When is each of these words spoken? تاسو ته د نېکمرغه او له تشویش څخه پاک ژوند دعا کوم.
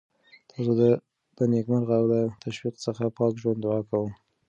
تاسو 0.51 0.71
ته 0.79 0.87
د 1.37 1.39
نېکمرغه 1.51 1.93
او 1.99 2.05
له 2.11 2.21
تشویش 2.43 2.75
څخه 2.85 3.03
پاک 3.17 3.33
ژوند 3.41 3.59
دعا 3.61 3.79
کوم. 3.89 4.09